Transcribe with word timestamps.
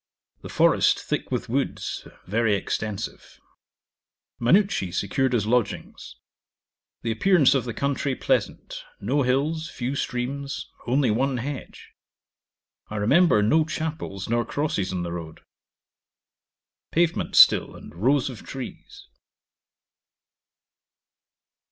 The 0.41 0.49
forest 0.49 0.97
thick 0.99 1.29
with 1.29 1.47
woods, 1.47 2.07
very 2.25 2.55
extensive. 2.55 3.39
Manucci 4.39 4.91
secured 4.91 5.35
us 5.35 5.45
lodgings. 5.45 6.15
The 7.03 7.11
appearance 7.11 7.53
of 7.53 7.65
the 7.65 7.73
country 7.75 8.15
pleasant. 8.15 8.83
No 8.99 9.21
hills, 9.21 9.69
few 9.69 9.93
streams, 9.95 10.71
only 10.87 11.11
one 11.11 11.37
hedge. 11.37 11.91
I 12.87 12.95
remember 12.95 13.43
no 13.43 13.63
chapels 13.63 14.27
nor 14.27 14.43
crosses 14.43 14.91
on 14.91 15.03
the 15.03 15.11
road. 15.11 15.41
Pavement 16.89 17.35
still, 17.35 17.75
and 17.75 17.93
rows 17.93 18.27
of 18.27 18.41
trees. 18.41 19.07